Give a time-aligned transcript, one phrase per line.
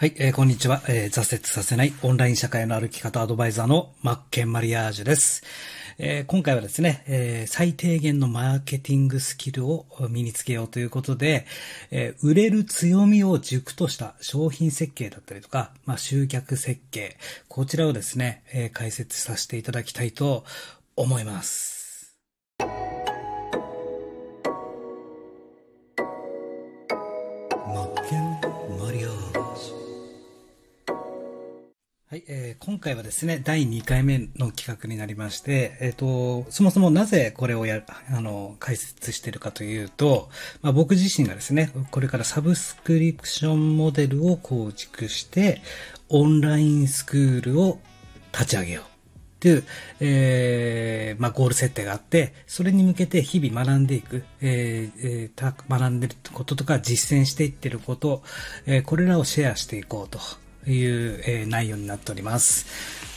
[0.00, 5.42] はい、えー、こんにちは、えー、挫折させないオンライン社会の歩き方アドバイザーのマッケンマリアージュです。
[5.98, 11.46] えー、今回はですね、え、最低限のマーケティングスキルを身につけようということで、
[11.90, 17.16] え、売れる強みを軸とした商品設計だったりとか、まあ、集客設計、
[17.48, 20.44] こちらをですね、え、解説させていただきたいと
[20.94, 21.77] 思います。
[32.10, 40.30] はい、えー、今回はですね、第2回目の企画になりまして、えっ、ー、と、そもそもなぜこれをや、あの、解説してるかというと、
[40.62, 45.60] まあ、僕自身がですね、これからサブスクリプションモデルを構築して、
[46.08, 47.78] オンラインスクールを
[48.32, 48.84] 立ち上げよう。
[48.84, 48.86] っ
[49.40, 49.64] ていう、
[50.00, 58.22] えー、まあ、ゴール設定があって、それに向けて日々学んでいく、えーえー、学んでることとか実践していってること、
[58.64, 60.18] えー、これらをシェアしていこうと。
[60.72, 62.66] いう、え、内容になっております。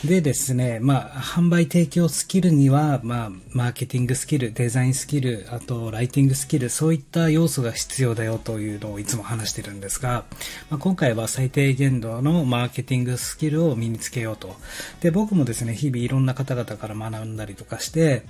[0.04, 10.24] でですね、まあ、販売提供スキルには、まあ、マーケティングスキル、デザインスキル、あと、ライティングスキル、そういった要素が必要だよというのをいつも話してるんですが、
[10.70, 14.56] まあ、今回は最低限度のマーケティングスキルを身につけようと。
[15.00, 18.24] で、僕もですね、日々いろんな方々から学んだりとかして、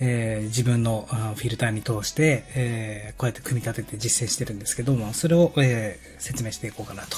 [0.00, 7.16] えー、自分のフィルターに通して、えー、こうやって組み立てて実践してるんですけども、それを、えー、説明していこうかなと。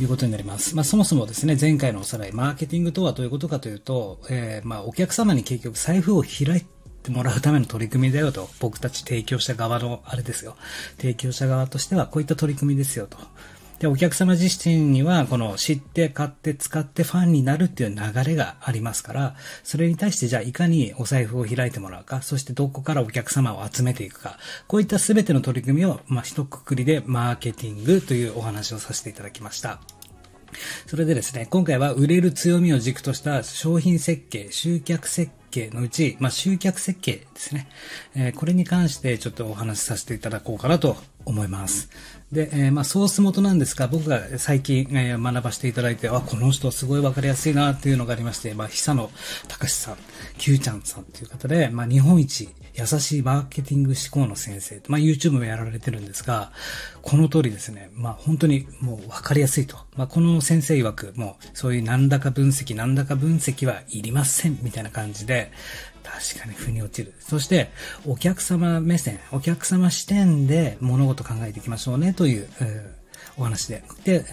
[0.00, 0.76] いうことになります。
[0.76, 6.66] まあ、そもそもですね、前回のおさらい、マーケティングとはどういうことかというと、えー、まあ、お客様に結局財布を開い
[7.02, 10.56] てもらうための取り組みだよと、僕たち提供者側のあれですよ。
[10.98, 13.18] 提供者側としてはこういった取り組みですよと。
[13.78, 29.80] で、お客様自身には、この知って買って使ってファンになるっていう流れがありますから、それに対してじゃあいかにお財布を開いてもらうか、そしてどこからお客様を集めていくか、こういった全ての取り組みを、まあ、一括りでマーケティングというお話をさせていただきました。
[30.86, 37.68] それでですね、今回は売れる強みを軸とした商品設計、集客設計のうち、まあ、集客設計ですね。
[38.14, 41.90] えー、これに関してちょっとお話しさせていただこうかなと思います。
[42.32, 49.10] で、えー、まあ、ソース元なんですが、僕が最近、えー、学ばせていただいて、あ、この人すごいわかりやすいなっていうのがありまして、まあ、久野
[49.48, 49.96] 隆さん、
[50.36, 56.52] Q ちゃんさんっていう方で、まあ、日本一優しいマーケティング思考の先生、まあ、YouTube もやられてるんですが、
[57.02, 59.78] この通りですね、まあ、本当にもうわかりやすいと。
[59.96, 65.50] まあ、この先生曰く、もうそういう何らか分析、何らか分析はいりません、みたいな感じで、
[66.08, 67.12] 確かに腑に落ちる。
[67.20, 67.70] そして、
[68.06, 72.48] お客様目線、お客様視点で物事考えていきましょうね、という、
[73.36, 73.84] お話で。
[74.04, 74.24] で、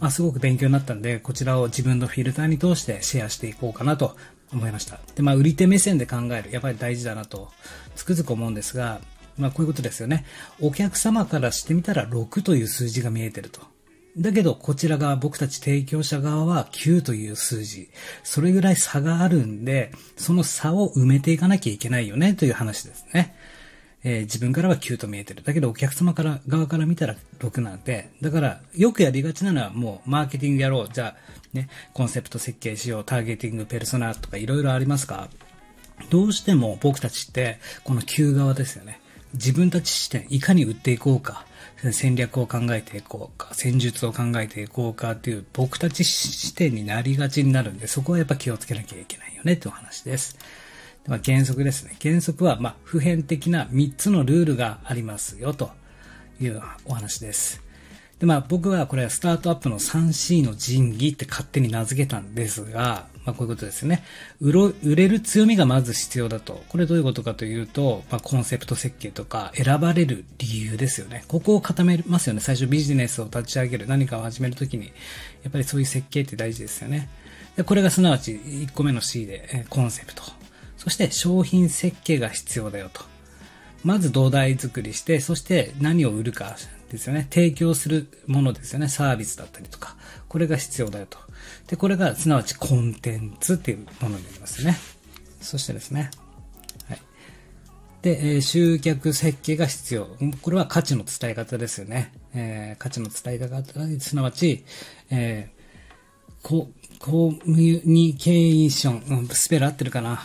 [0.00, 4.16] まあ、すごく勉強になったんで、こちらを自分のフィルターに通してシェアしていこうかなと
[4.52, 5.00] 思いました。
[5.14, 6.50] で、まあ、売り手目線で考える。
[6.52, 7.50] やっぱり大事だなと、
[7.96, 9.00] つくづく思うんですが、
[9.36, 10.24] まあ、こういうことですよね。
[10.60, 13.73] お客様からしてみたら6という数字が見えてると。
[14.16, 17.90] だけど、こちら側、僕たち提供者側は9という数字。
[18.22, 23.34] それぐらい差があるんで、その差を埋めていかなきゃいけないよね、という話ですね。
[24.04, 25.42] えー、自分からは9と見えてる。
[25.42, 30.88] だけどお客様から側から見たら6なんで、だからよくやりがちなのはもうマーケティングやろう。
[30.92, 33.04] じゃあね、コンセプト設計しよう。
[33.04, 35.30] ターゲティング、ペルソナとかいろいろありますか？
[36.10, 39.00] どうしても僕たちってこの9側ですよね。
[39.32, 41.46] 自分たち視点、いかに売っていこうか。
[41.92, 50.38] 戦略を考えていこうか、戦術を考えていこうかっていう僕たち視点になりがちになるんで、そこはやっぱ気をつけなきゃいけないよねってお話です。
[51.06, 51.96] まあ、原則ですね。
[52.00, 55.70] 原則は、ま、普遍的な3つのルールがありますよ、と
[56.40, 57.60] いうお話です。
[58.18, 64.04] で、まあ、僕はこれはスタートアップの 3C の神器って勝手に名付けたんですが、まあ、こういうことですね。
[64.40, 66.62] 売ろ売れる強みがまず必要だと。
[66.68, 71.24] これどういうことかというと、まあ、コンセプト設計とか選ばれる理由ですよね。
[71.28, 72.40] ここを固めますよね。
[72.40, 74.86] 最初ビジネスを立ち上げる、何かを始めるときに、
[75.42, 77.08] やっぱりそういう設計って大事ですよね。
[77.56, 80.22] で、これがすなわち1個目の C で、えコンセプト。
[80.76, 83.02] そして商品設計が必要だよと。
[83.84, 86.56] まず土台作りして、そして何を売るか
[86.90, 87.26] ですよね。
[87.30, 88.88] 提供するものですよね。
[88.88, 89.96] サービスだったりとか。
[90.34, 91.16] これが必要だよと。
[91.68, 94.76] で、これがすなわちコンテンツっていうものになりますね。
[95.40, 96.10] そしてですね。
[96.88, 97.00] はい。
[98.02, 100.08] で、えー、集客設計が必要。
[100.42, 102.12] これは価値の伝え方ですよね。
[102.34, 103.62] えー、価値の伝え方、
[104.00, 104.64] すなわち、
[105.08, 110.20] えー、こコミュニケーション、スペル合ってるかな？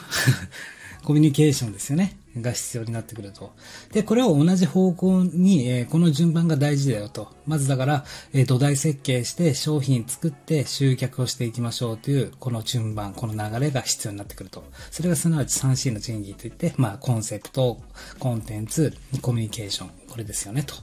[1.06, 2.18] コミュニケーションですよね。
[2.42, 3.54] が必要になってくると。
[3.92, 7.30] で、これを同じ方向に、えー、この順番が大事だよと。
[7.46, 14.64] まずだから、えー、土台設計して商品作って集客をしていきましょうという、この順番、この流れが必要になってくると。
[14.92, 17.82] それがすなわち 3C の賃金といって、まあ、コンセプト、
[18.20, 20.76] コンテンツ、コミュニケーション、これですよねと。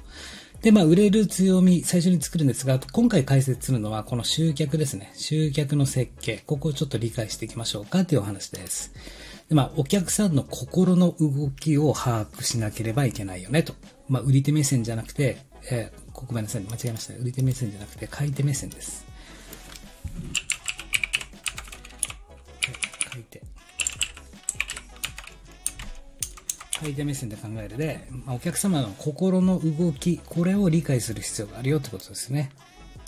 [0.62, 5.12] で、まあ、売れる強み、最初に作るんですが、今回解説するのは、この集客ですね。
[5.14, 6.42] 集客の設計。
[6.46, 8.92] ここをちょっと理解していきましょうかというお話です。
[9.48, 13.74] で、まあ、お客さんの心の動きを把握しなければいけないよね、と。
[14.08, 15.38] まあ、売り手目線じゃなくて、
[15.70, 19.06] えー、ごめんなさい、間違えました、売り手目線じゃなくて、買い手目線です。
[23.10, 23.42] 買い手。
[26.80, 32.50] 買い手目線で考えるで、まあ、お客様の心の動き、これを理解する必要があるよってことですね。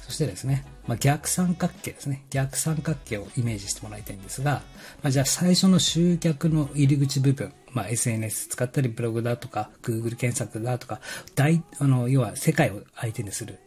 [0.08, 2.24] そしてですね、まあ、逆三角形ですね。
[2.30, 4.62] 逆三角形をイメージしてもらいたいんですが、
[5.02, 11.00] まあ、じゃあ最初の集客の入り口部分、まあ、SNS 使ったりブログだとか、Google 検索だとか、
[11.34, 13.58] 大、あの、要は世界を相手にする。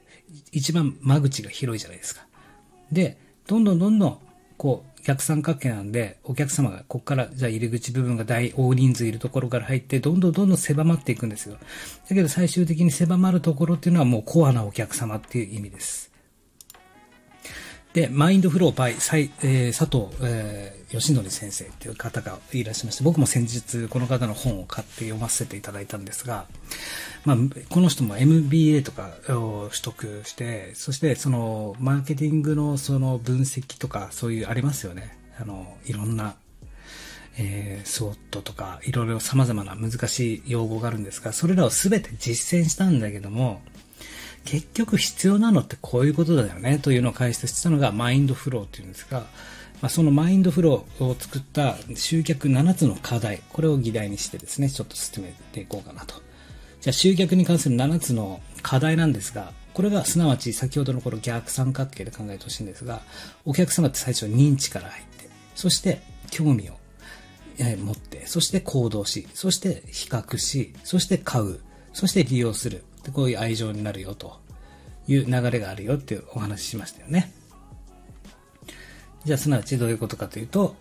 [0.52, 2.26] 一番間口が広いじゃないですか。
[2.92, 4.18] で、どんどんどんどん、
[4.58, 11.58] こう、逆三角形なんで、お客様がここから、じゃあ入り口部分が大、大人数いるところから入って、どんどんどんどん狭まっていくんですよ。
[12.10, 16.11] だけど最終的に狭まるところっていうのはもうコアなお客様っていう意味です。
[17.94, 26.46] で、マインドフローバイ、えー、佐藤、えー、義則先生っていう方がいらっしゃいまして、僕も先日この方の本を買って読ませていただいたんですが、
[27.26, 27.38] まあ、
[27.70, 35.18] この人も MBA とかを取得して、そしてそのマーケティングのその分析とかそういうありますよね。
[35.38, 36.36] あの、いろんな、
[37.38, 43.62] えー、スウォットとかいろいろ様々な難しい用語があるんですが、それらを全て実践したんだけども、
[44.46, 49.20] 結局必要なのってこういうことだよねというのを解説したのがマインドフローっていうんですが、
[49.82, 56.16] まあ、そのマインドフローを作った集客7つの課題、これを議題にしてですね、ちょっと進めていこうかなと。
[56.82, 63.02] じゃあ集客に関する7つの課題なんですが、これがすなわち先ほどのこの逆三角形で考えてほしいんですが、
[63.46, 66.74] お客様って最初認知から入って、そして興味を
[67.60, 71.60] 持って、そして行動し、そして比較し、そして買う、
[71.94, 72.84] そして利用する。
[73.04, 74.40] でこういう愛情になるよと
[75.08, 77.34] いう流れがあるよっていうお話ししましたよね。
[79.24, 80.76] じゃあ、すなわちどういうことかというと、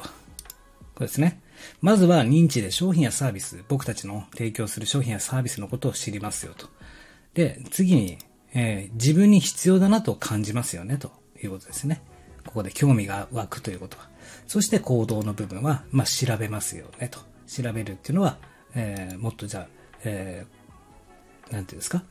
[0.94, 1.40] これですね。
[1.82, 6.68] まずは認知で商品やサービス、僕たちの提供する商品やサービスのことを知りますよと。
[7.34, 8.18] で、次に、
[8.54, 11.12] えー、自分に必要だなと感じますよねと
[11.42, 12.02] いうことですね。
[12.46, 14.08] ここで興味が湧くということは。
[14.46, 17.20] そして行動の部分は、まあ、調べますよねと。
[17.46, 18.38] 調べるっていうのは、
[18.74, 19.68] えー、もっとじゃあ、
[20.04, 20.59] えー、
[21.50, 22.02] なんていうんですか？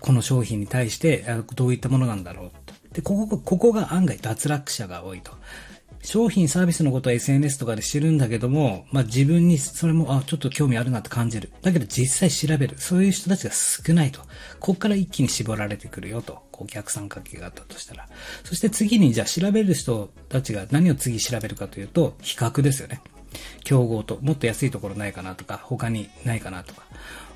[0.00, 1.24] この商品に対して
[1.54, 2.74] どういったものなんだろうと。
[2.92, 5.32] で、ここ、ここが案外脱落者が多いと。
[6.02, 11.50] 商品サービスのことは SNS とかで知るんだけども、まあ自分にそれも、あ、ちょっと興味あるなって感じる。
[11.62, 12.76] だけど実際調べる。
[12.78, 14.20] そういう人たちが少ないと。
[14.60, 16.46] ここから一気に絞られてくるよと。
[16.52, 18.08] お客さん関係があったとしたら。
[18.44, 23.02] そして次にじゃあ調べる人たちが何を次調べるかというと、比較ですよね。
[23.64, 26.82] 競合と、もっと安いところないかなとか、他にないかなとか。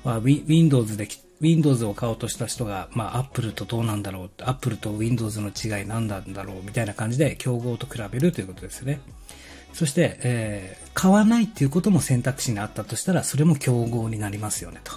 [0.03, 1.07] まあ、Windows で、
[1.39, 9.01] Windows を買おうとした人が、まあ、Apple とどうなんだろう、Apple と Windows の違い何なんだろう、みたいな感じで、競合と比べるということですよね。
[9.73, 14.93] そして、えー、買わないっていうことも選択肢にあったとしたら、それも競合になりますよね、と。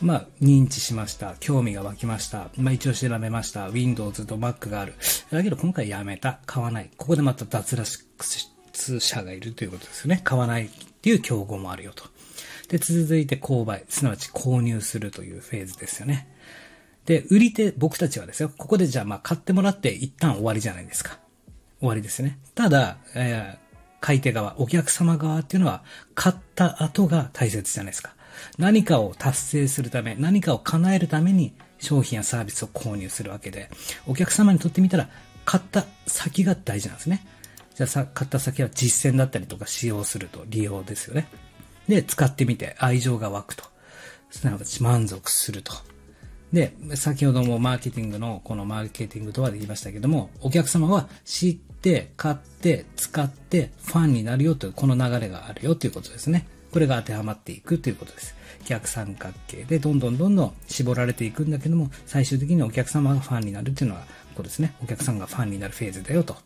[0.00, 1.34] まあ、認知しました。
[1.40, 2.48] 興味が湧きました。
[2.56, 3.68] まあ、一応調べました。
[3.68, 4.94] Windows と Mac がある。
[5.30, 6.40] だけど今回やめた。
[6.46, 6.90] 買わない。
[6.96, 7.86] ここでまた脱落
[8.24, 8.48] し
[9.00, 10.20] 者がいるということですね。
[10.24, 10.68] 買わないっ
[11.02, 12.04] ていう競合もあるよと。
[12.68, 16.28] で、続いて購買、すなわち購入するというフェーズですよね。
[17.04, 21.18] で、売り手、僕たちはですよ、ここでじゃあまあ買ってもらって一旦終わりじゃないですか。
[21.80, 22.38] 終わりですね。
[22.54, 23.58] ただ、えー、
[24.00, 25.82] 買い手側、お客様側っていうのは、
[26.14, 28.14] 買った後が大切じゃないですか。
[28.58, 33.70] 何かを達成するため、何かを叶えるために商品やサービスを購入するわけで、
[34.06, 35.08] お客様にとってみたら、
[35.44, 37.26] 買った先が大事なんですね。
[37.80, 41.28] じゃあさ、買った先は実践だったりとか使用すると利用ですよね。
[41.88, 43.64] で、使ってみて愛情が湧くと。
[44.30, 45.72] すなわち満足すると。
[46.52, 56.46] で、先ほどもマーケティングの、このマーケティングとはできましたけども、お客様は知って、買って、使って、ファンになるよという、この流れがあるよということですね。
[56.72, 58.34] これが当てはまっていくということです。
[58.66, 64.06] 逆三角形でどんどんどんどん絞られていくんだけども、最終的にお客様がファンになるっていうのは、こ
[64.36, 64.74] こですね。
[64.82, 66.36] お客さんがファンになるフェーズだよと。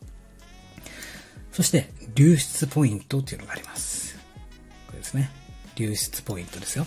[1.55, 4.17] そして、流出ポイントっていうのがあります。
[4.89, 5.31] これですね。
[5.77, 6.85] 流出ポイントですよ。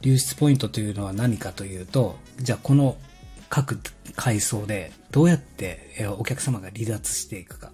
[0.00, 2.96] 流出ポイントというのは何かというと、じゃあこの
[3.50, 3.80] 各
[4.16, 7.70] 階層でどうやってお客様が離脱していくか。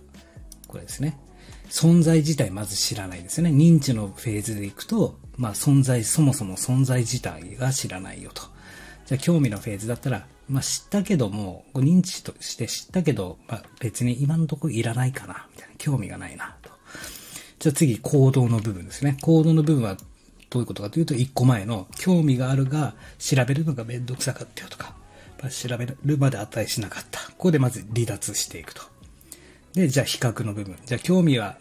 [0.67, 1.17] これですね。
[1.71, 3.51] 存在自体まず知らないですよね。
[3.51, 8.43] 認知のフェーズでいくと、まあ存在、そもそも存在自体が知らないよと。
[9.07, 15.75] じゃあ興味のフェーズだったら、まあ知ったけども、認知として知ったけど、まあ別に今のところいらないかな、みたいな。
[15.79, 16.57] 興味がないな。
[16.63, 16.71] と
[17.59, 19.17] じゃあ次、行動の部分ですね。
[19.23, 19.97] 行動の部分は、
[20.51, 24.95] どういうことかというと、1個前の興味があるが、調べるのがめんどくさかったよとか
[25.45, 27.21] ま、調べるまで値しなかった。
[27.21, 28.83] ここでまず離脱していくと。
[29.75, 30.77] で、じゃあ比較の部分。
[30.87, 31.59] じゃあ興味は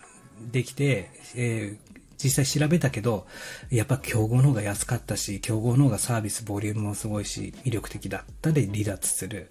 [0.51, 3.27] できて、えー、実際調べたけど、
[3.69, 9.49] やっぱ競合の方が安かったし、競合の方がサービス、ボリュームもすごいし、魅力的だったで離脱する。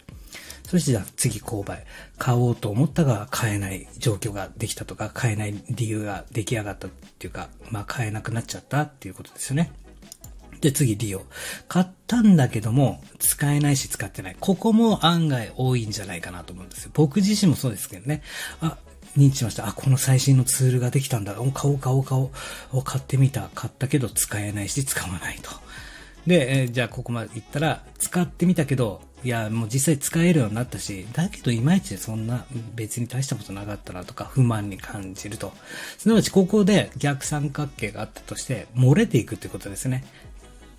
[0.64, 1.85] そしてじゃあ次購買。
[2.19, 9.73] 買おうと思ったが買えない状況ができたとか、買えない理由が出来上がったっていうか、まあ買えなくなっちゃったっていうことですよね。
[10.62, 11.26] で、次利用。
[11.69, 14.37] 買ったんだけども、使えないし使ってない。
[14.38, 16.91] ここも案外多いんじゃないかなと思うんですよ。
[16.95, 18.23] 僕自身もそうですけどね。
[18.61, 18.79] あ、
[19.16, 19.66] 認知しました。
[19.66, 21.40] あ、この最新のツールができたんだ。
[21.40, 22.31] お、買おう買おう買お
[22.78, 22.83] う。
[22.83, 23.50] 買ってみた。
[23.54, 25.50] 買ったけど使えないし使わないと。
[26.26, 35.52] で、えー、じゃあここまで行ったら、使ってみたけど、いや、もう実際使えるようになったし、だけどいまいちそんな別に大したことなかったなとか不満に感じると。
[35.99, 40.04] すなわちここで逆三角形があったとして、漏れていくってことですね。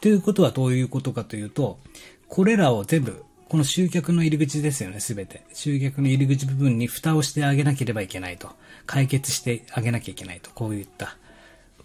[0.02, 1.80] ということはどういうことかというと、
[2.28, 3.24] これらを全部
[3.54, 5.44] この集客の入り口ですよね、すべて。
[5.54, 8.50] 集客の入り口部分に蓋をしてあげなければいけないと。
[8.88, 10.50] 解決してあげなきゃいけないと。
[10.56, 11.18] こういった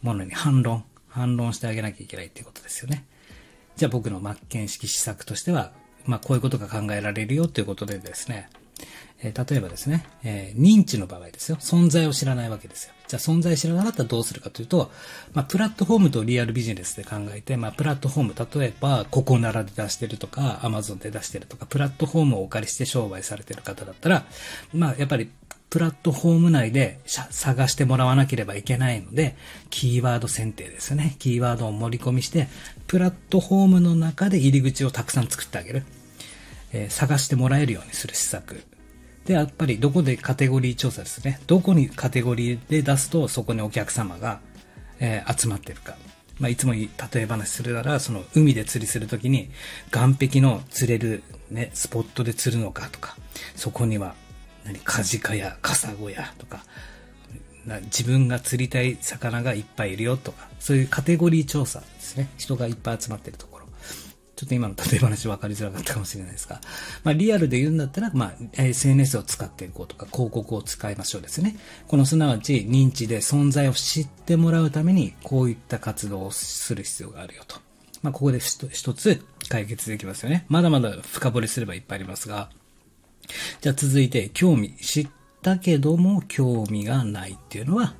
[0.00, 3.04] ものに反論、反論してあげなきゃいけないっていうことですよね。
[3.76, 5.72] じゃあ僕の末見式施策としては、
[6.06, 8.48] まあこういうことが考えられるよということでですね、
[9.20, 11.56] えー、例えばですね、えー、認知の場合ですよ。
[11.56, 12.92] 存在を知らないわけですよ。
[13.08, 14.90] じゃあ存在知らなかったらどうするかというと、
[15.32, 24.26] まあ、プラットフォームとリアルビジネスで考えて、まあ、プラットフォーム、例えば、ココナラで出してるとか、アマゾンで出してるとか、プラットフォームをお借りして商売されてる方だったら、
[24.74, 25.30] まあ、やっぱり、
[25.70, 29.36] プラットフォーム内で探してもらわなければいけないので、
[29.68, 31.16] キーワード選定ですよね。
[31.18, 32.48] キーワードを盛り込みして、
[32.86, 35.82] プラットフォームの中で入り口をたくさん作ってあげる。
[36.72, 38.62] え、探してもらえるようにする施策
[39.26, 41.40] で、やっぱりどこでカテゴリー調査ですね。
[41.46, 44.40] どこにカテゴリーで出すとそこにお客様が、
[45.00, 45.96] え、集まってるか。
[46.38, 49.50] まあ、いつも例え話するなら、その海で釣りするときに
[49.90, 53.16] 岸壁の釣れるね、スポットで釣るのかとか、
[53.56, 54.14] そこには
[54.64, 56.64] 何、カジカやカサゴやとか、
[57.84, 62.28] 自分が釣りたい魚がいっぱいいるよとか、そういうカテゴリー調査ですね。
[62.38, 63.57] 人がいっぱい集まってるところ。
[64.38, 66.60] ちょっと今の例え話分かりづらかったかもしれないですが、
[67.02, 71.56] まあリアルで言うんだったら、まあ SNS を使っていこうとか広告を使いましょうですね。
[71.88, 77.56] このすなわち認知で存在を知ってもらうためにこういった活動をする必要があるよと。
[78.00, 80.46] まあここで一つ解決できますよね。
[80.48, 82.48] まだまだ深掘りすればいっぱいありますが、
[83.60, 85.08] じゃあ続いて興味、知っ
[85.42, 87.96] たけども興味がないっていうのは、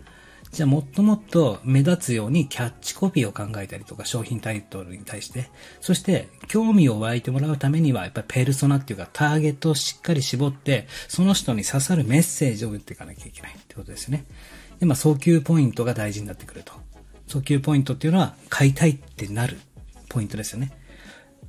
[0.53, 5.51] じゃあもっともっと目立つようにキャッチコピーを考えたりとか商品タイトルに対して、
[5.81, 14.25] そして興味を湧いてもらうためにはやっぱりペルソナっていうかターゲットをしっかり絞って、その人に刺さるメッセージを打っていかなきゃいけないってことですね。
[14.81, 16.73] で、まあ訴求ポイントが大事になってくると。
[17.29, 19.59] 訴求ポイントっていうのは買いたいってなる
[20.09, 20.73] ポイントですよね。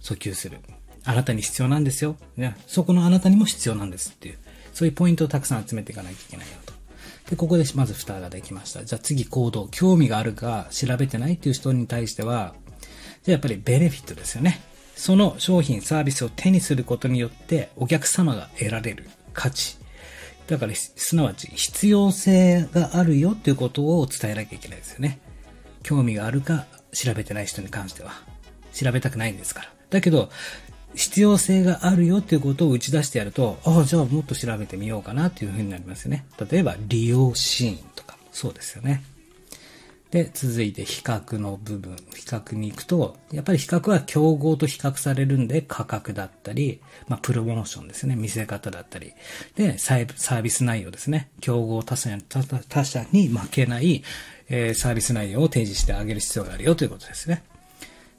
[0.02, 0.60] 訴求する。
[1.06, 2.18] あなたに必要なんですよ。
[2.36, 4.38] ね、そこのあなたにも必要なんですっていう。
[4.74, 6.69] そういうポイントをたくさん集めていかなきゃいけないよと。
[7.30, 8.84] で、ここでまず蓋ができました。
[8.84, 12.56] じゃあ次行動、興味があるか調べてないっていう人に対しては、
[13.24, 14.62] じゃあやっぱりベネフィットですよね。
[14.96, 19.78] その商品、サービスを手にすることによってお客様が得られる価値。
[20.48, 25.20] だから、すなわち必要性があるよっていうことを伝えなきゃいけないですよね。
[25.84, 28.14] 興味があるか調べてない人に関しては。
[28.74, 29.74] 調べたくないんですから。
[29.92, 30.32] だけど、
[30.96, 36.26] 必要性があるよっていうことを打ち出してやると、ああ、じゃあもっと調べてみようかなっていうふうになりますよね。
[36.50, 39.04] 例えば、利用シーンとかそうですよね。
[40.12, 41.96] で、続いて比較の部分。
[42.16, 48.16] 比較に行くと、やっぱり比較は競合と比較されるんで、価格だったり、まあ、プロモーションですね。
[48.16, 49.14] 見せ方だったり。
[49.56, 51.30] で、サービス内容ですね。
[51.42, 52.18] 競合他社
[52.68, 54.04] 他社に負けない、
[54.50, 57.44] えー、サービス内容を提示してあげる必要があるよということですね。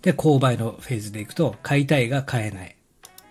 [0.02, 2.76] で、購買のフェーズでいくと、買いたいが買えない。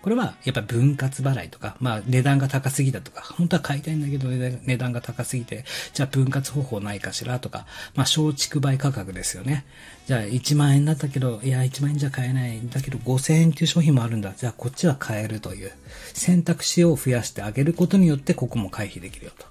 [0.02, 9.66] これは、やっぱ分割払いとか、まあ値段が高すぎだとか、本当は買いたいんだけど値段が高すぎて、じゃあ分割方法ないかしらとか、まあ小畜売価格ですよね。
[10.06, 12.60] じゃあ1万円だったけど、いや1万円じゃ買えない。
[12.68, 14.32] だけど5000円っていう商品もあるんだ。
[14.34, 15.72] じゃあこっちは買えるという
[16.14, 19.44] 選択肢を増やしてあげることによってここも回避できるよと。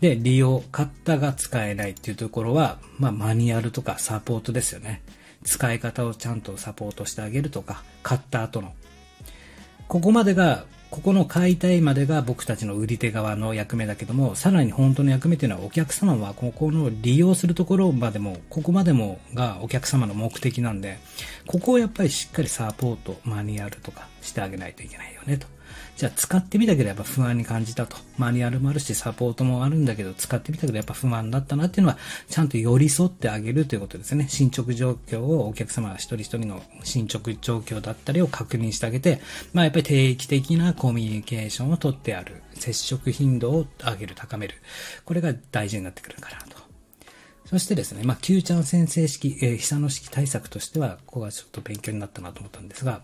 [0.00, 5.02] で、利用、買ったが使えないっていうところは、まあマニュアルとかサポートですよね。
[5.44, 8.72] 使い方をちゃんとサポートしてあげるとか、買った後の。
[9.86, 20.98] ここまでが、ここの買いたいまでが僕たちの売り手側の役目だけども、さらに本当の役目というのはお客様はここの利用するところまでも、ここまでもがお客様の目的なんで、
[21.46, 25.53] ここをやっぱりしっかりサポート、マニュアルとかしてあげないといけないよねと。
[25.96, 27.96] じゃあ使ってみたけどやっぱ不安に感じたと。
[28.18, 31.98] マニュアルもあるし、サポートもあるんだけど、使ってみたけどやっぱ不安だったなっていうのは、
[32.28, 34.26] ちゃんと寄り添ってあげるということですね。
[34.28, 39.20] 進捗状況をお客様一人一人の進捗状況だったりを確認してあげて、
[39.52, 42.42] まあやっぱり定期的なコミュニケーションをとってある。
[42.54, 44.54] 接触頻度を上げる、高める。
[45.04, 46.64] これが大事になってくるかなと。
[47.46, 53.02] そしてですね、まあ、Q ちゃん先生式、えー、久野式対策としては、ここがちょっと勉強になったなと思ったんですが、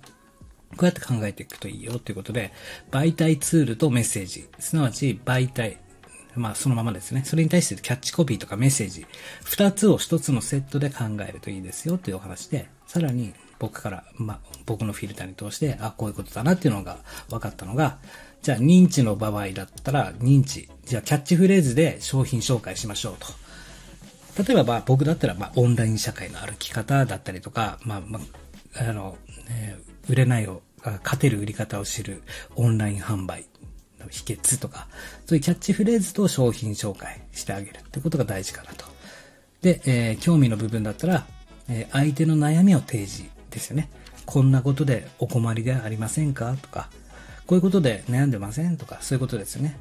[0.77, 2.53] こうやって考えていくといいよということで、
[2.91, 5.79] 媒体ツールとメッセージ、すなわち媒体、
[6.37, 7.23] まあそのままですね。
[7.25, 9.07] それに対してキャッチコピーとかメッセージ、
[9.45, 16.99] 二つを一つのセットで考えるといいですよというお話で、さらに僕から、まあ僕のフィルターに通して、あ、こういうことだなっていうのが
[17.29, 17.99] 分かったのが、
[18.43, 23.27] じゃあ認知の場合だったら認知、じゃあキャッチフレーズで商品紹介しましょうと。
[24.43, 28.21] 例えば、まあ、僕だったら、まあ、オンライン社会の歩き方だったりとか、まあ、ま
[28.77, 29.19] あ、あの、
[29.51, 30.63] えー、売れないを、
[31.05, 32.23] 勝てる売り方を知る
[32.57, 33.47] オンライン販売
[34.01, 34.89] の秘訣とか、
[35.27, 38.87] そういうキャッチフレーズと商品紹介してあげるってことが大事かなと。
[39.63, 41.27] で、えー、興味の部分だったら、
[41.69, 43.91] えー、相手の悩みを提示ですよね。
[44.27, 46.89] こんなことでお困りでありませんかとか、
[47.47, 49.79] こういうことで悩んでませんとか、そういうことですよね。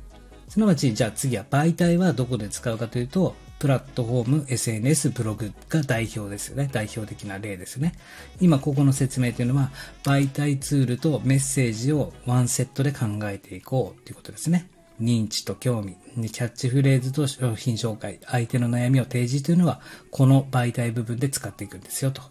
[0.50, 6.70] すなわち、じゃあ次は媒体はどこで使うかというと、プラットフォーム、SNS、ブログが代表ですよね。
[6.72, 7.94] 代表的な例ですね。
[8.40, 9.72] 今ここの説明というのは、
[10.04, 14.70] 媒体ツールとメッセージをワンセットで考えていこうということですね。
[15.02, 15.98] 認知と興味、
[16.30, 22.22] キャッチフレーズと商品紹介、相手の悩みを提示というのは、この媒体部分で使っていくんですよと。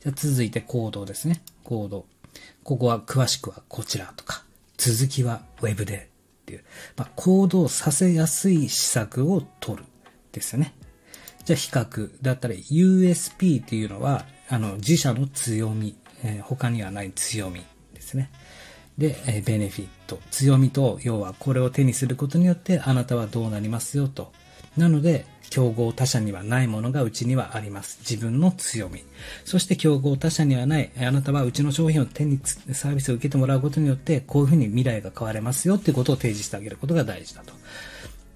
[0.00, 1.42] じゃ続いて行動ですね。
[1.64, 2.04] 行動。
[2.64, 4.44] ここは詳しくはこちらとか、
[4.76, 6.10] 続きは Web で
[6.42, 6.64] っていう、
[6.96, 9.84] まあ、行動させやすい施策を取る。
[10.36, 10.74] ですよね。
[11.44, 17.62] じゃあ比較だったら USP っていうのは、あの、自社の強み、えー、他にはない強み
[17.94, 18.30] ですね。
[18.98, 20.18] で、えー、ベネフィット。
[20.30, 24.32] 強みと、要はこれを手にすることによってあなたはどうなりますよと。
[24.76, 27.98] なので、競合他社にはないものがうちにはあります。
[28.00, 29.04] 自分の強み。
[29.44, 32.40] そして競合他社にはない、あなたはうちの商品を手に、
[32.72, 37.52] サービスを受けてもらうことによって、こういうふうに未来が変われますよっていうことを提示してあげることが大事だと。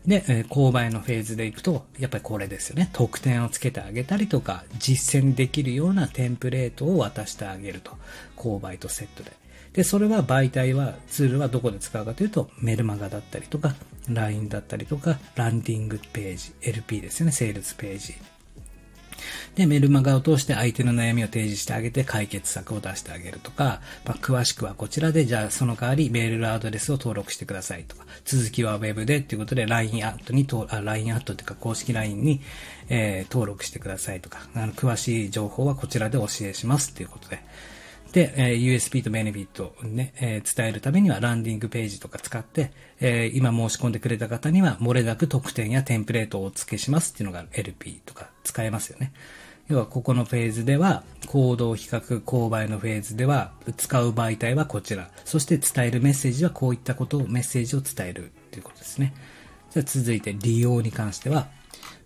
[0.06, 2.88] で、え、購買のフェーズでいくと、やっぱりこれですよね。
[2.92, 7.92] 特典をつけてあげたりとか、実践できるようなテンプレートを渡してあげると。
[8.36, 9.32] 購買とセットで。
[9.74, 13.74] で、それは媒体は、ツールはどこで使うかというと、メルマガだったりとか、
[14.08, 18.14] LINE だったりとか、ランディングページ、LP ですよね、セールスページ。
[19.54, 32.40] で、メルマガを通して相手の悩みを提示してあげて解決策を出してあげるとか、まあ、詳しくはこちらで、じゃあその代わりメールアドレスを登録してくださいとか、続きは Web でっていうことで LINE アットに、あ LINE アットっていうか公式 LINE に、
[32.88, 37.42] えー、登録してくださいとか、あの詳しい情報はこちらでお教えしますっていうことで、
[38.12, 49.12] で、えー、USP とベネフィットをね、え、伝えるためにはランディングページとか使って、え、今申し込んでくれた方には漏れなく特典やテンプレートをお付けしますっていうのが LP とか使えますよね。
[49.68, 55.10] 要はここのフェーズでは、行動比較、購買のフェーズでは、使う媒体はこちら。
[55.24, 59.14] そして伝えるメッセージはこういったことを、メッセージを伝えるということですね。
[59.70, 61.48] じゃあ続いて利用に関しては、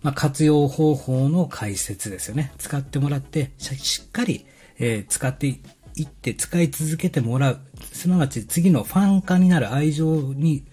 [0.02, 2.52] まあ、活用方法の解説ですよね。
[2.58, 4.44] 使ってもらって、しっかり、
[4.78, 5.58] えー、使って
[5.96, 7.60] いって使い続けてもらう。
[7.92, 10.64] すなわち次のファン化になる愛情に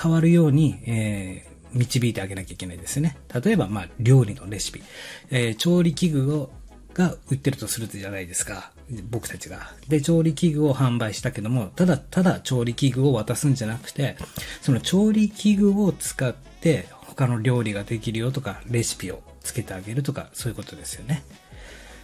[0.00, 3.16] 変わるように、えー導いてあげなきゃいけないですね。
[3.44, 4.82] 例えば、まあ、料理のレシピ。
[5.30, 6.50] えー、調理器具を、
[6.94, 8.72] が売ってるとするじゃないですか。
[9.10, 9.72] 僕たちが。
[9.88, 14.16] で、調理器具を販売したけども、ただ、ただ調理器具を渡すんじゃなくて、
[14.60, 21.22] その調理器具を使って他の料理ができるよとか、レシピをつけてあげるとか、そういうことですよね。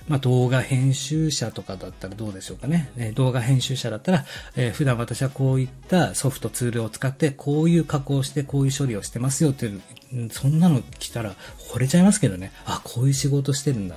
[0.09, 2.91] まあ、動画編集者とかだったらどうでしょうかね。
[2.97, 11.35] え、動画編集者だったら、えー、普段私はこういったソフトツールを使って、こういう加工して、こういう処理をしてますよっていう、そんなの来たら
[11.73, 12.53] 惚れちゃいますけどね。
[12.67, 13.97] あ、こういう仕事してるんだ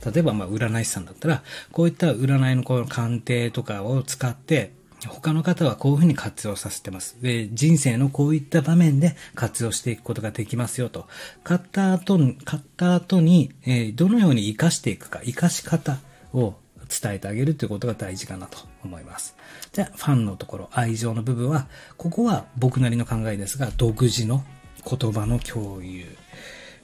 [0.00, 0.10] と。
[0.10, 4.72] 例えば、ま、占い師さんだったら、こういった占いのこの鑑定とかを使って、
[5.08, 7.16] 他の方はこういうふうに活用させてます。
[7.22, 11.06] で、人生のこういった場面で活用していくことができますよと。
[11.44, 15.98] 買った後に、買った後に、えー、どのように活かしていくか、活かし方
[16.32, 16.54] を
[16.88, 19.34] 伝えてあげるということが大事かなと思います。
[19.72, 24.44] じゃあ、ファンのところ、愛情の部分は、ここは僕なりの考えですが、独自の
[24.84, 26.04] 言葉の共有、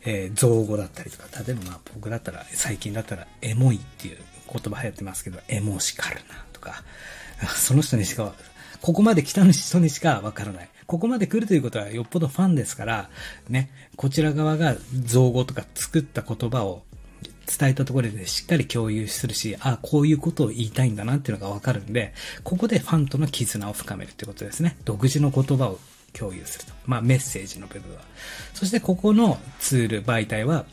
[0.05, 4.19] えー、造語だったりとか、例えばまあ僕だったら、最近だったら、エモいっていう
[4.51, 6.83] 言葉流行ってますけど、エモシカルなとか、
[7.57, 8.35] その人にしか、
[8.81, 10.69] ここまで来た人にしかわからない。
[10.87, 13.11] ここまで来るということはよっぽどファンですから、
[13.49, 14.75] ね、こちら側が
[15.05, 16.83] 造語とか作った言葉を
[17.49, 24.77] 伝えたところでしっかり共有するし、あ、こういうことを言いたいんだなっていうのがわかるんで、ここでファンとの絆を深めるってことですね。
[24.85, 25.79] 独自の言葉を
[26.13, 26.73] 共有すると。
[26.87, 28.01] まあメッセージの部分は。
[28.55, 30.67] そしてここのツール、媒体は、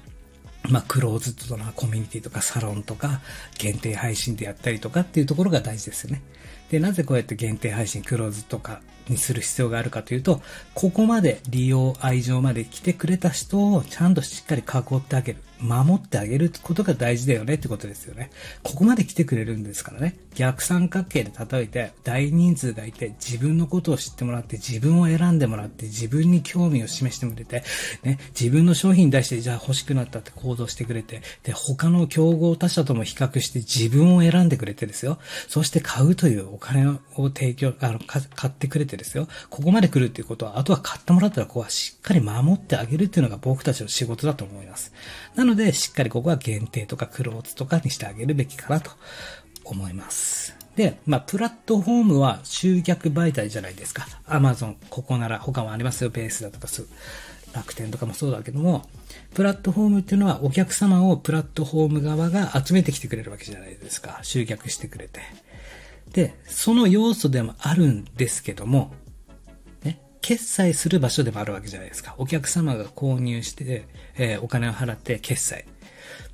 [0.70, 3.22] まあ、クローズドなコミュニティとかサロンとか
[3.58, 6.22] 限定配信でやったりとかっていうところが大事ですよね。
[6.70, 10.42] で、なぜこうやって限定配信、クローズとかにする必要があるかというと、
[10.74, 15.40] ここまで利用、愛情まで来てくれた人をちゃんとしっかり囲ってあげる。
[15.60, 18.30] 守ってあげることが大事だよねってことですよね。
[18.64, 20.18] ここまで来てくれるんですからね。
[20.36, 27.64] 逆三角形で例えて、大人数がいて、自分のことを知ってもらって、自分を選んでもらって、自分に興味を示してくれて、
[28.04, 35.20] ね、自分の商品に対して、じゃあ欲しくなったって行動してくれて、で、他の競合他社とも比較して自分を選んでくれてですよ。
[35.48, 39.28] そして買うというお金を提供、あの、買ってくれてですよ。
[39.50, 44.92] ここまで来るっていうことは、あとは買ってもらったら、ここはしっかり守ってあげるっていうのが僕たちの仕事だと思います。
[45.36, 48.92] ななので、しっかりここは限定とかクローズとかにしてあげるべきかなと
[49.64, 50.56] 思います。
[50.76, 54.08] で、まあ、プラットフォームは集客媒体じゃないですか。
[54.26, 56.10] アマゾン、ここなら他もありますよ。
[56.10, 56.68] ベースだとか、
[57.54, 58.90] 楽天とかもそうだけども、
[59.34, 64.20] プラットフォームっていうのはお客様をプラットフォーム側が集めてきてくれるわけじゃないですか。
[64.24, 65.22] 集客してくれて。
[66.12, 68.92] で、その要素でもあるんですけども、
[70.26, 72.16] 決済する場所でもあるわけじゃないですか。
[72.18, 73.86] お客様が購入して、
[74.18, 75.66] えー、お金を払って決済。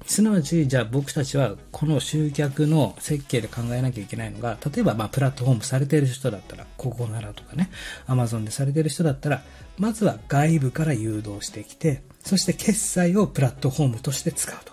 [0.06, 7.70] すなわち、じゃあ僕たちはこの集客の設計で考えなきゃいけないのが、例えばまあプラットフォームされている人だったら、ここならとかね、
[8.08, 9.44] アマゾンでされてる人だったら、
[9.78, 14.72] まずは外部から誘導してきて、そして決済をプラットフォームとして使うと。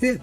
[0.00, 0.20] で、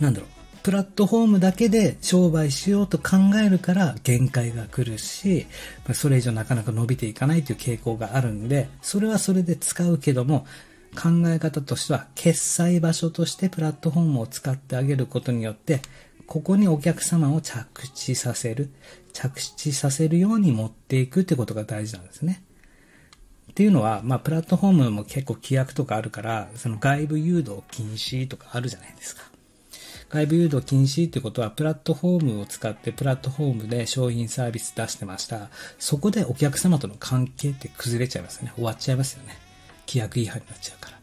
[0.00, 0.35] なんだろう、
[0.66, 5.46] プラットフォームだけで商売しようと考えるから限界が来るし、
[5.94, 10.44] それ以上なかなか伸びていかないという傾向があるんで、それはそれで使うけども、
[11.00, 15.82] 考え方としては、決済場所としてプラットフォームを使ってあげることによって、
[16.26, 18.72] ここにお客様を着地させる、
[19.12, 22.42] 着地させるように持っていくってことが大事なんですね。
[23.52, 29.35] っていうのは、まあ、プラットフォームも結構規約とかあるから、その外部誘導禁止とかあるじゃないですか。
[30.08, 35.50] 外部誘導禁止ってことは、プラットフォームを使ってプラットフォームで商品サービス出してました。
[35.78, 38.52] そこでお客様との関係って崩れちゃいますよね。
[38.54, 39.36] 終わっちゃいますよね。
[39.86, 40.96] 規約違反になっちゃうから。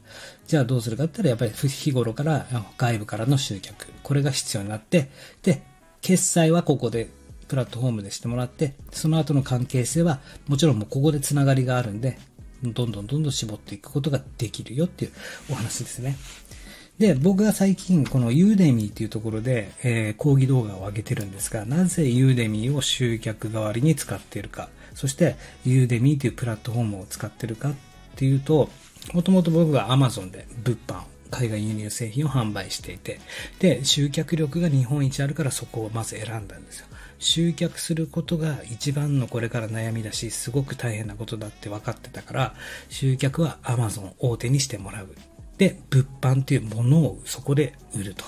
[0.48, 3.88] じゃあどうするかって言ったら、やっぱり日頃から外部からの集客。
[4.04, 5.10] これが必要になって、
[5.42, 5.64] で、
[6.02, 7.10] 決済はここで
[7.48, 12.18] プラットフォームでしてもらって、その後の関係性は、もちろんもうここでつながりがあるんで、
[12.64, 15.12] どんどんどんどん絞っていくことができるよっていう
[15.52, 16.16] お話ですね。
[17.00, 27.74] で、僕が最近このユーデミーっていうところで、えー、講義動画を上げてるんですが、なぜユーデミーを集客代わりに使っているか、そしてユーデミーというプラットフォームを使ってるかっ
[28.16, 28.70] ていうと、
[29.12, 31.02] もともと僕が Amazon で物販、
[31.32, 33.20] 海外輸入製品を販売していて、
[33.60, 36.88] で、集客力が日本一あるからそこをまず選んだんですよ。
[37.18, 42.54] 集客することが一番のこれから悩みだし、すごく大変なことだって分かってたから、
[42.90, 45.08] 集客は Amazon 大手にしてもらう。
[45.58, 48.26] で、物販っていうものをそこで売ると。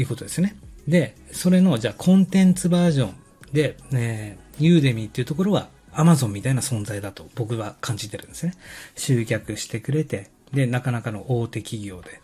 [0.00, 0.56] いうことですね。
[0.88, 3.14] で、それの、じゃあコンテンツバージョン
[3.52, 8.54] で、ね、ユーデミーっていうところはアマゾンみたいな存在だと僕は感じてるんですね。
[8.96, 12.20] 集客してくれて、で、なかなかの大手企業で。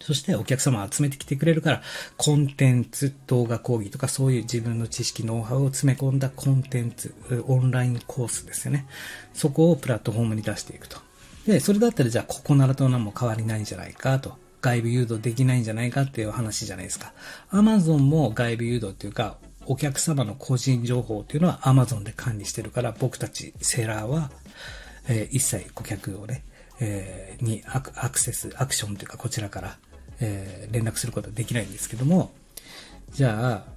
[0.00, 1.82] そしてお客様を集めてきてくれるから、
[2.16, 7.14] コンテンツ、動画講義とかそういう自分の知識、ノウハウを詰め込んだコンテンツ、
[7.46, 8.86] オンラインコースですよね。
[9.32, 10.98] そこをプラットフォームに出していくと。
[11.46, 14.36] で、それだったらじゃあここならと何も変わりないんじゃないかと。
[14.60, 17.12] 外部誘導できないんじゃないかっていう話じゃないですか。
[17.50, 24.30] アマゾンも外部誘導っていうか、お客様の個人情報っていうのは Amazon で管理してるから、僕たちセーラーは、
[25.08, 26.44] えー、一切顧客をね、
[26.80, 29.78] えー、にアクセス、アクションというかこちらから、
[30.20, 32.32] えー、連絡することはできないんですけども、
[33.12, 33.72] じゃあ、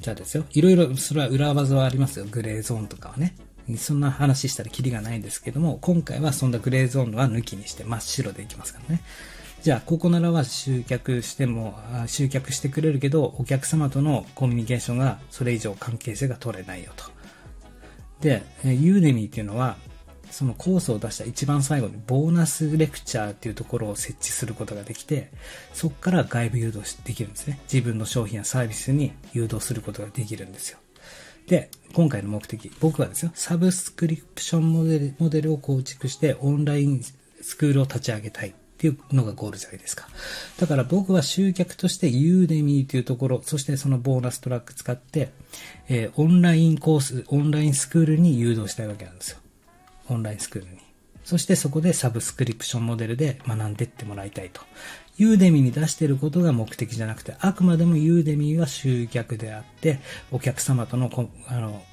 [0.00, 0.44] じゃあですよ。
[0.52, 2.24] いろいろ、それは裏技はありますよ。
[2.30, 3.36] グレーゾーンとかはね。
[3.78, 9.02] そんな話したらキリがないんですけども、今回はそんなグレーゾーンは抜きにして真っ白でいきますからね。
[9.62, 17.04] じゃあ、ここならは集客しても、集客してくれるけど、お客様とのコミュニケーションがそれ以上関係性が取れないよと。
[18.20, 19.76] で、ユーデミーっていうのは、
[20.30, 25.30] そのコースを出した一番最後にボーナスレクチャーっていうところを設置することができて、
[25.74, 27.60] そこから外部誘導できるんですね。
[27.70, 30.78] 自分の商品やサービスに誘導することができるんですよ。
[31.50, 38.50] で、今回の目的、僕はですよ、サブスクリプションモデルモデルを構築してオンラインスクールを立ち上げたい。
[38.50, 40.08] っていうのがゴールじゃないですか。
[40.58, 45.32] だから僕は集客としてユーデミーというところ、そしてそのボーナストラック使って、
[45.90, 49.38] えー、オンラインコース、オンラインスクールに誘導したいわけなんですよ。
[50.08, 50.79] オンラインスクールに。
[51.30, 54.62] そしてそこでサブスクリプションモデルで学んでってもらいたいと。
[55.16, 60.00] ユーデミに出していることが目的じゃなくて、あくまでもユーデミは集客であって、
[60.32, 61.84] お客様とのコあの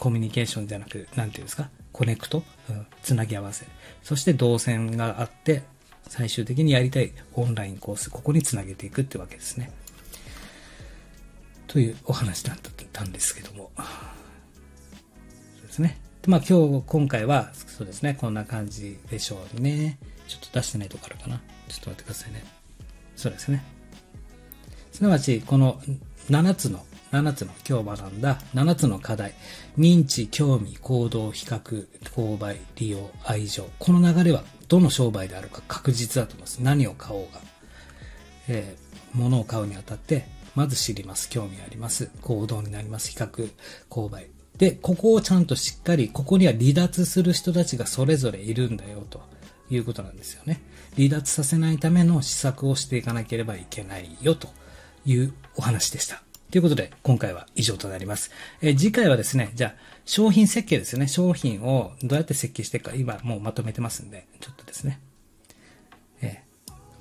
[0.00, 3.66] コミュニケーションじゃなく、なんていうんですか、コネクト、うん、つなぎ合わせ。
[4.02, 5.62] そして動線があって、
[6.08, 9.70] 最終的にやりたいオンラインコース、ここにつなげていくってわけですね。
[11.68, 12.58] というお話だっ
[12.92, 13.70] たんですけども。
[13.76, 16.01] そうですね。
[16.22, 19.98] でまあ今日、今回は、そうですね、こんな感じでしょうね。
[20.28, 21.38] ちょっと出してないとこあるかな。
[21.66, 22.44] ちょっと待ってくださいね。
[23.16, 23.64] そうですね。
[24.92, 25.80] すなわち、この
[26.30, 29.34] 7つの、7つの今日学んだ7つの課題。
[29.76, 33.68] 認知、興味、行動、比較、購買、利用、愛情。
[33.80, 36.58] この流れはどの商売であるか確実だと思います。
[36.62, 37.40] 何を買おうが。
[38.46, 41.28] えー、物を買うにあたって、まず知ります。
[41.28, 42.10] 興味あります。
[42.20, 43.10] 行動になります。
[43.10, 43.50] 比較、
[43.90, 44.28] 購買。
[44.58, 49.20] で、ここをちゃんとしっかり、ここには離脱する人たちがそれぞれいるんだよ、と
[49.70, 50.60] いうことなんですよね。
[50.96, 54.48] 離脱させないための施策をしていかなければいけないよ、と
[55.06, 56.22] いうお話でした。
[56.50, 58.30] ということで、今回は以上となります。
[58.60, 61.08] え次回はですね、じゃあ、商品設計ですよね。
[61.08, 65.00] 商品をどうやって設計していくか、今もうまとめてますんで、ちょっとですね。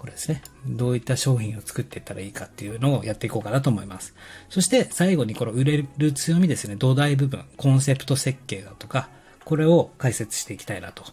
[0.01, 0.41] これですね。
[0.65, 4.15] どういった商品を作っていったらいいかっていうのをやっていこうかなと思います。
[4.49, 6.75] そして最後にこの売れる強みですね。
[6.75, 9.09] 土台部分、コンセプト設計だとか、
[9.45, 11.03] これを解説していきたいなと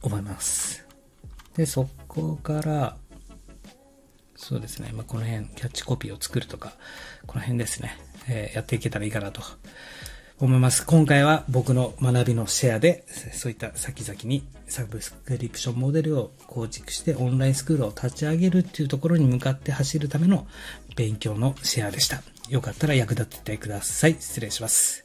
[0.00, 0.86] 思います。
[1.54, 2.96] で、そこから、
[4.36, 4.90] そうですね。
[4.94, 6.72] まあ、この辺、キャッチコピーを作るとか、
[7.26, 7.98] この辺ですね。
[8.26, 9.42] えー、やっていけたらいいかなと
[10.46, 10.84] 思います。
[10.84, 20.46] 今回は僕の学びのシェアで、そういった先々にサブスクリプションモデルを構築してオンラインスクールを立ち上げるっていうところに向かって走るための
[20.96, 22.22] 勉強のシェアでした。
[22.50, 24.16] よかったら役立ててください。
[24.20, 25.03] 失礼します。